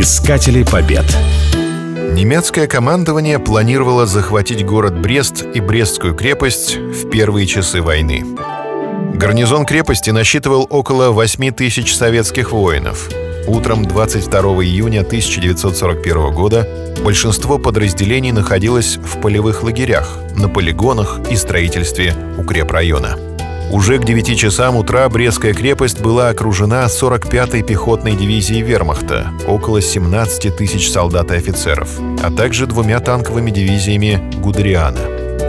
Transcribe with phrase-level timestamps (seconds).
[0.00, 1.04] Искатели побед.
[2.12, 8.24] Немецкое командование планировало захватить город Брест и Брестскую крепость в первые часы войны.
[9.14, 13.10] Гарнизон крепости насчитывал около 8 тысяч советских воинов.
[13.48, 22.14] Утром 22 июня 1941 года большинство подразделений находилось в полевых лагерях, на полигонах и строительстве
[22.38, 23.18] укрепрайона.
[23.70, 30.56] Уже к 9 часам утра Брестская крепость была окружена 45-й пехотной дивизией вермахта, около 17
[30.56, 31.90] тысяч солдат и офицеров,
[32.22, 35.00] а также двумя танковыми дивизиями Гудериана.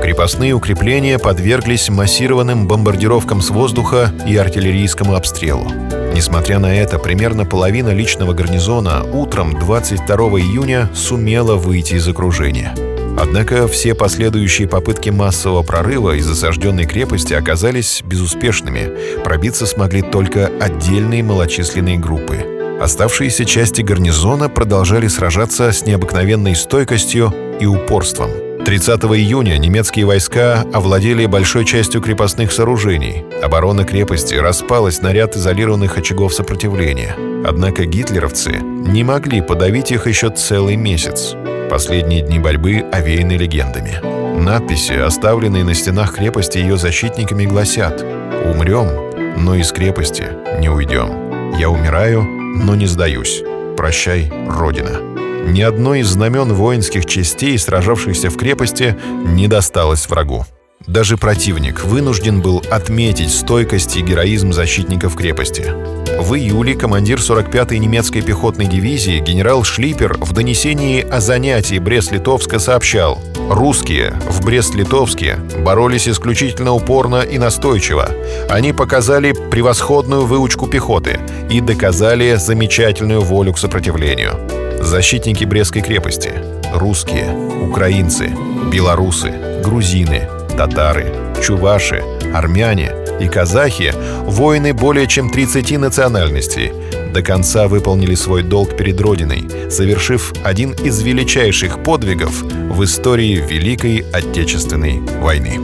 [0.02, 5.72] Крепостные укрепления подверглись массированным бомбардировкам с воздуха и артиллерийскому обстрелу.
[6.14, 12.76] Несмотря на это, примерно половина личного гарнизона утром 22 июня сумела выйти из окружения–
[13.20, 19.20] Однако все последующие попытки массового прорыва из осажденной крепости оказались безуспешными.
[19.26, 22.46] Пробиться смогли только отдельные малочисленные группы.
[22.80, 28.32] Оставшиеся части гарнизона продолжали сражаться с необыкновенной стойкостью и упорством.
[28.64, 33.26] 30 июня немецкие войска овладели большой частью крепостных сооружений.
[33.44, 37.18] Оборона крепости распалась на ряд изолированных очагов сопротивления.
[37.46, 41.36] Однако гитлеровцы не могли подавить их еще целый месяц.
[41.70, 44.02] Последние дни борьбы овеяны легендами.
[44.40, 50.26] Надписи, оставленные на стенах крепости ее защитниками, гласят «Умрем, но из крепости
[50.60, 51.54] не уйдем.
[51.58, 53.44] Я умираю, но не сдаюсь.
[53.78, 55.00] Прощай, Родина».
[55.48, 60.46] Ни одно из знамен воинских частей, сражавшихся в крепости, не досталось врагу.
[60.90, 65.72] Даже противник вынужден был отметить стойкость и героизм защитников крепости.
[66.20, 73.22] В июле командир 45-й немецкой пехотной дивизии генерал Шлипер в донесении о занятии Брест-Литовска сообщал
[73.52, 78.10] «Русские в Брест-Литовске боролись исключительно упорно и настойчиво.
[78.50, 81.20] Они показали превосходную выучку пехоты
[81.52, 84.40] и доказали замечательную волю к сопротивлению.
[84.82, 86.32] Защитники Брестской крепости–
[86.74, 87.32] русские,
[87.62, 88.32] украинцы,
[88.72, 89.32] белорусы,
[89.64, 90.28] грузины,
[90.60, 91.06] татары,
[91.42, 92.04] чуваши,
[92.34, 93.94] армяне и казахи–
[94.26, 96.74] воины более чем 30 национальностей,
[97.14, 104.06] до конца выполнили свой долг перед Родиной, совершив один из величайших подвигов в истории Великой
[104.12, 105.62] Отечественной войны.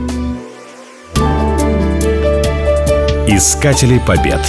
[3.28, 4.40] Искатели побед.